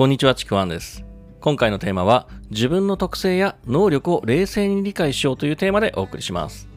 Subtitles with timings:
[0.00, 1.04] こんにちは、ちくわんです。
[1.42, 6.70] 今回のテーマは、自分の特性や能力を冷静に理解しようというテーマでお送りします。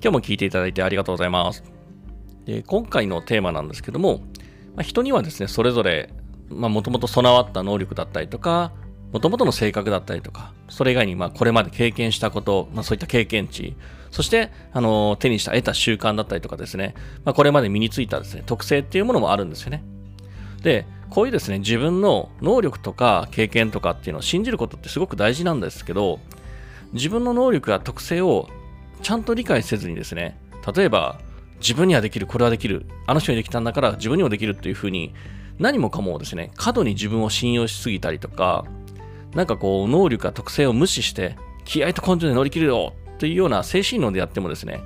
[0.00, 1.64] 今日も聞いていただいてありがとうございます。
[2.44, 4.18] で今回のテーマなんですけども、
[4.76, 6.14] まあ、人にはですね、それぞれ、
[6.48, 8.70] まあ、もともと備わった能力だったりとか、
[9.12, 13.74] もともとの性格だったりとか、それ以外に、まあ、これまで経験したこと、まあ、そういった経験値、
[14.12, 16.94] そして、あの、手にした、得た習慣だったりとかですね、
[17.24, 19.82] まあ、これまで身についたですね、特性っていうものもあるんですよね。
[20.62, 26.20] で、こういうですね、自分の能力とか経験とかっていうのを信じることってすごく大事なんですけど、
[26.92, 28.48] 自分の能力や特性を
[29.02, 30.38] ちゃんと理解せずにですね、
[30.74, 31.18] 例えば、
[31.60, 35.12] 自分にはできる、これはできる、あの人にできたんだから自分にもできるっていうふうに、
[35.58, 38.64] 何もかもですね、過度に自分を信用しすぎたりとか、
[39.34, 44.80] なんかこう、能力や特性を無視して、気合と根性で乗り切るよというような精神論でやってもですね、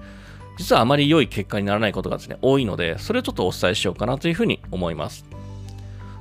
[0.56, 5.24] 実はあまり良い結果にならないことがですね、多いので、それをちょっとお伝えしようかなというふうに思います。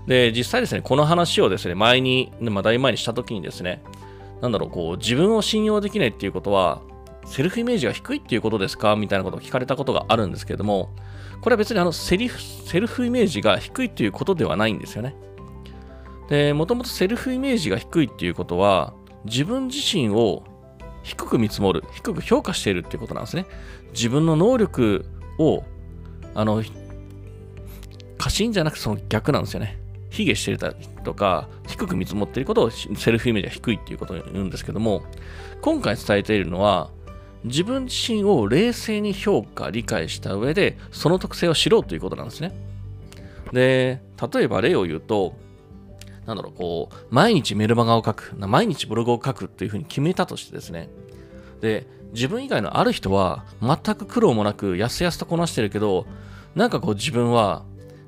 [0.08, 3.82] で、実際ですね、この話をですね、前に、まあ、だいぶ前にしたときにですね、
[4.42, 6.82] なんだろう、こう、自分を信用できないっていうことは、
[7.26, 8.98] セルフイメージが低いっていうことですか？
[8.98, 10.94] みたいなことを聞かれたことがあるんですけれども、
[11.40, 15.16] これは別にあのセリフセルフイメージが低いっていうことではないんですよね。
[16.28, 18.94] で、もともとセルフイメージが低いっていうことは、
[19.24, 20.44] 自分自身を
[21.04, 23.46] 低く見積もる、低く評価しているっていうことなんですね。
[23.94, 25.06] 自分の能力
[25.40, 25.64] を、
[26.36, 26.62] あの、
[28.18, 29.80] 過信じゃなくその逆なんですよね。
[30.14, 35.04] 卑下してたとか、低く見積もっていることをセルフイメージが低いっていうことを言うんですけども、
[35.62, 36.92] 今回伝えているのは、
[37.44, 42.54] 自分自身を冷静に評価、理解した上で、その特性を知ろうということなんですね。
[43.52, 44.02] で、
[44.34, 45.34] 例えば例を言うと、
[46.28, 50.90] なんだろう、こう、毎日メルマガを書く、毎日ブログを書くっていうふうに決めたとしてですね、
[51.60, 56.06] で、自分以外のある人は全く苦労もなく、やすやすとこなしてるけど、
[56.54, 57.64] なんかこう自分は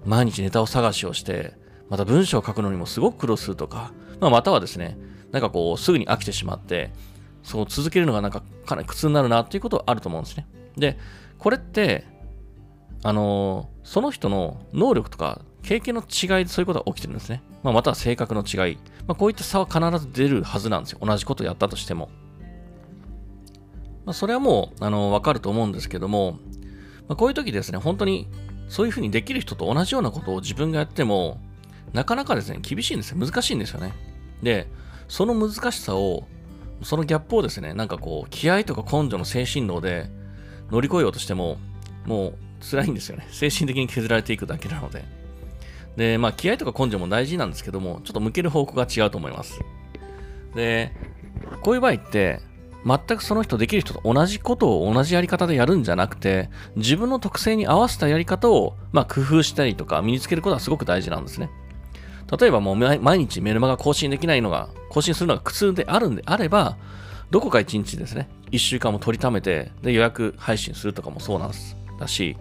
[0.06, 4.98] 毎日ネタを探しをして、また文章を書くのにもすごく苦労するとか、まあ、またはですね、
[5.32, 6.92] なんかこう、すぐに飽きてしまって、
[7.44, 10.48] そう続けるのがなんかかなり苦痛になるなっていうことはあると思うんですね。
[10.78, 10.98] で、
[11.38, 12.06] これって、
[13.04, 17.44] あのーその人の能力とか経験の違いでそういうことが起きてるんですね。
[17.62, 18.78] まあ、または性格の違い。
[19.06, 21.00] まあ、こういった差は必ず出るはずなんですよ。
[21.04, 22.10] 同じことをやったとしても。
[24.06, 26.40] まあ、それはもう、あのーわかると思うんですけども、
[27.08, 28.28] まあ、こういう時ですね、本当に
[28.70, 31.40] そういうふうにできる人と同じようなことを自分がやっても、
[31.96, 33.18] なかなかですね、厳しいんですよ。
[33.18, 33.94] 難しいんですよね。
[34.44, 34.68] で、
[35.08, 36.28] その難しさを、
[36.84, 40.10] そのギャップをですね、なんかこう、気合とか根性の精神論で
[40.70, 41.58] 乗り越えようとしても、
[42.06, 42.36] もう
[42.70, 43.26] 辛いんですよね。
[43.32, 45.06] 精神的に削られていくだけなので。
[45.96, 49.62] で、まあ、気合とか根性も大事なんですけども、ちょっと向ける方向が違うと思います。
[50.54, 50.92] で、
[51.62, 52.42] こういう場合って、
[52.86, 61.50] 全くその人できる人と同じことを同じやり方でやるんじゃなくて、自分の特性に合わせたやり方を、まあ、工夫したりとか身につけることはすごく大事なんですね。
[62.40, 66.78] 例えばもう毎日メルマガ更新できないのが、更新するのが苦痛であるんであれば、
[67.32, 71.78] どこか一日ですね、一週間も取りためて、で予約配信するとかもそうなんです。
[72.00, 72.38] だし、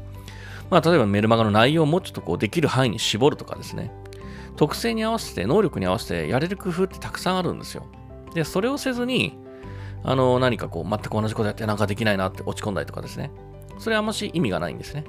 [0.71, 3.91] まあ例えばメルマガの内容をもうちょっとこうできる範囲に絞るとかですね、
[4.57, 7.87] 特性に合わせて、能力に合わせてやれる工夫ってたくさんあるんですよ。
[8.35, 9.37] で、それをせずに、
[10.03, 13.31] あの、何かこう、全く同じことやってなんかできないなって落ち込んだりとかですね。
[13.79, 15.05] それはあんまし意味がないんですね。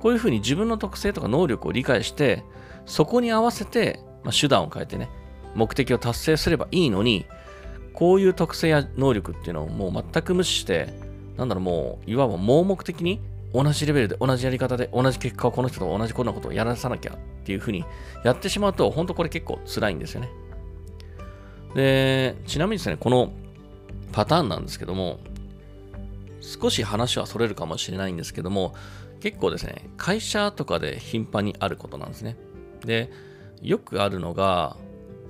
[0.00, 2.44] こういうふうに自分の特性とか能力を理解して、
[2.86, 5.08] そこに合わせて、まあ、手段を変えてね、
[5.54, 7.24] 目的を達成すればいいのに、
[7.94, 10.92] こういう特性や能力っていうのをもう全く無視して、
[11.38, 13.22] なんだろう、もう、いわば盲目的に
[13.54, 17.86] 同じレベルで同じやり方で同じ結果をこの人と同じことのことをやらさなきゃっていうふうに
[18.22, 20.28] やってしまうと、本当これ結構辛いんですよね。
[21.74, 23.32] で、ちなみにですね、この
[24.12, 25.20] パターンなんですけども、
[26.42, 28.74] 少し話はそれるかもしれないんですけども、
[29.20, 32.36] 結構ですね、会社とかで頻繁にあることなんですね。
[32.84, 33.10] で、
[33.62, 34.76] よくあるのが、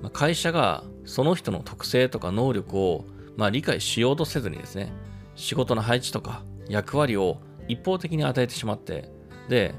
[0.02, 3.04] まあ会社がその人の特性とか能力を、
[3.36, 4.92] まあ、理解しようとせずにですね、
[5.36, 9.10] 仕事の配置とか役割を一方的に与えてしまって、
[9.48, 9.74] で、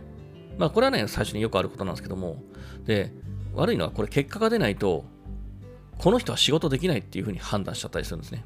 [0.58, 2.44] まあこれはね、最初によくあることなんですけども、
[2.86, 3.14] で、
[3.54, 5.06] 悪いのはこれ結果が出ないと、
[5.98, 8.46] この人は仕事できないっていうふうに判断しちゃったりするんですね。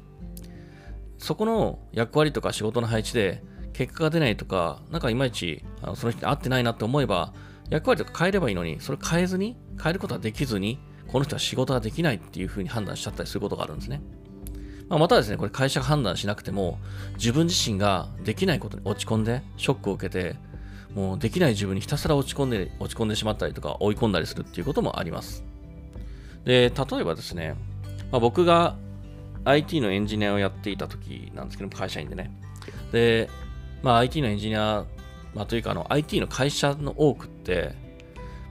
[1.18, 3.42] そこの役割とか仕事の配置で
[3.72, 7.32] 結果が出ないとか、なんかいまいちあのその人に合ってないなって思えば、
[7.70, 10.78] 役割とか変えればいいのに、それ変えずに、変えることができずに、
[11.08, 14.02] この人は仕事ができないっていうふうに判断しちゃったりすることがあるんですね。
[14.88, 16.78] まあ、またですね、これ会社が判断しなくても、
[17.14, 20.36] 自分自身ができないことに落ち込んで、ショックを受けて、
[20.94, 25.44] もうできない自分にひたすら落ち込んで、落ち込んでしまったりとか、追い込んだりするっていうこともあります。
[26.44, 27.56] で、例えばですね、
[28.12, 28.76] まあ、僕が
[29.44, 32.30] IT のエンジニアをやっていた時なんですけども、会社員でね。
[32.92, 33.28] で、
[33.82, 34.84] まあ、IT のエンジニア、
[35.34, 37.74] まあ、というかあの IT の会社の多くって、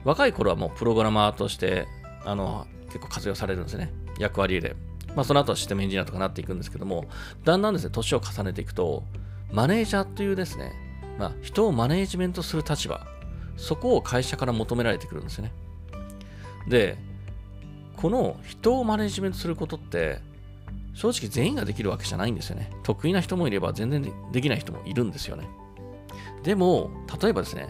[0.04, 1.86] 若い頃はもうプログラマーとして、
[2.24, 3.92] あの、結構活用されるんですね。
[4.18, 4.76] 役割で。
[5.14, 7.06] まあ、その後はシステムエンジニアとかなっていくんですけども、
[7.44, 9.04] だんだんですね、年を重ねていくと、
[9.52, 10.72] マネージャーというですね、
[11.18, 13.06] まあ、人をマネージメントする立場、
[13.56, 15.52] そこを会社から求められてくるんですね。
[16.68, 16.98] で、
[17.96, 20.20] この人をマネージメントすることって、
[20.94, 22.70] 正直全員ができるわけじゃないんですよね。
[22.82, 25.48] 得意な人もいれば全然できない人もいるんですよね。
[26.42, 26.90] でも、
[27.20, 27.68] 例えばですね、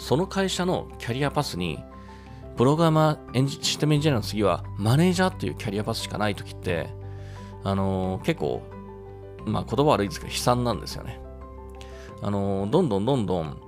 [0.00, 1.78] その会社のキャリアパスに、
[2.56, 6.88] プログラマーエンジ、システムエンジニアの次はマネージャーっていうキャリアパスしかないときって、
[7.62, 8.62] あのー、結構、
[9.44, 11.20] まあ言葉悪いですけど悲惨なんですよね。
[12.22, 13.60] あのー、どんどんどんどん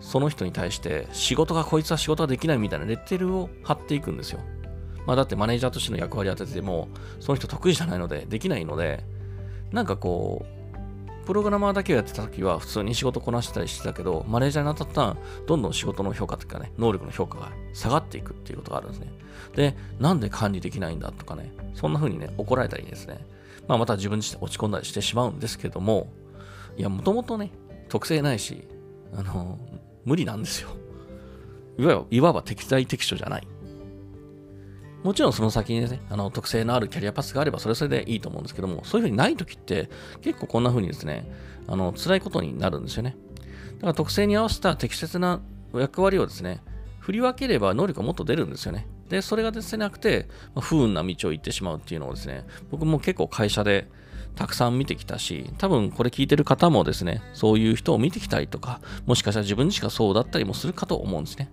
[0.00, 4.40] その人に対して仕事がこいつは仕事ができないみたいなレッテルを貼っていくんですよ。
[5.06, 6.88] まあだってマネージャーとしての役割当てても、
[7.20, 9.04] その人得意じゃないのでできないので、
[9.72, 10.55] なんかこう、
[11.26, 19.12] プログラマーだけをやってた時は普通に仕事こなしてたりしてたけど、マネージャーになった途端、どんどん仕事の評価というかね、能力の評価が下がっていくっていうことがあるんですね。
[19.56, 23.26] で、なんで管理できないんだとかね、そんな風にね、怒られたりですね、
[23.66, 26.06] まあまた自分自身落ち込んだりしてしまうんですけども、
[26.76, 27.50] いや、もともとね、
[27.88, 28.68] 特性ないし、
[29.12, 29.58] あの、
[30.04, 30.68] 無理なんですよ。
[31.78, 33.48] いわばいわば適材適所じゃない。
[35.06, 39.88] もちろんその先にね、あの特性のあるキャリアパスがあればそれそれでいいと思うんですけども、そういうふうにないときって
[40.20, 41.30] 結構こんなふうにですね、
[41.68, 43.14] あの辛いことになるんですよね。
[43.76, 45.42] だから特性に合わせた適切な
[45.74, 46.60] 役割をですね、
[46.98, 48.88] 振り分ければ能力がもっと出るんですよね。
[49.08, 53.88] で、それがですねなくて、不運な道を行ってしまうっていうのをですね、僕も結構会社で
[54.34, 61.48] たくさん見てきたし、多分これ聞いてる方もですね、そういう人を見てきたりとか、もしかしたら自分自身がそうだったりもするかと思うんですね。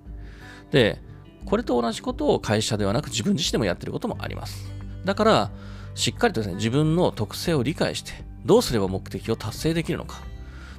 [0.71, 1.12] で、
[1.45, 4.71] これと同じことを会社ではなく自分自身でもやってることもあります。
[5.05, 5.51] だから、
[5.95, 8.11] しっかりとですね、自分の特性を理解して、
[8.45, 10.21] どうすれば目的を達成できるのか。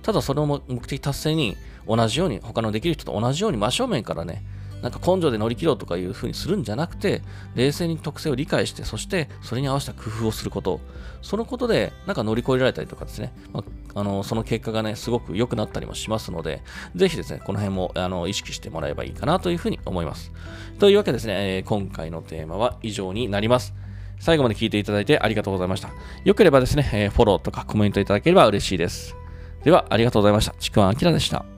[0.02, 1.56] ただその目的達成に
[1.86, 4.44] 同じように、他のできる人と同じように真正面からね、
[4.82, 7.22] なんか根性で乗り切ろうとかいう風にするんじゃなくて、
[7.54, 10.80] 冷静に特性を理解して、そしてそれに合わせた工夫をすること、
[11.22, 13.64] そのことでなんか乗り越えられたりとかですね、まあ、
[13.94, 16.62] あのその結果がね、すごく良くなったりもしますので、
[16.94, 20.32] ぜひですね、この辺もあの意識してもらえばいいかなというふうに思います。
[20.78, 23.74] というわけですね、えー、今回のテーマは以上になります。
[24.18, 25.90] 最後まで聞いていただいてありがとうございました。
[26.24, 29.16] よければですね、えー、フォローとかコメントいただければ嬉しいです。
[29.64, 30.54] では、ありがとうございました。
[30.58, 31.53] ちくわあきらでした。